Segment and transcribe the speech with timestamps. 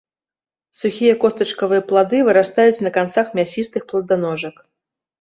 [0.79, 4.55] Сухія костачкавыя плады вырастаюць на канцах мясістых пладаножак.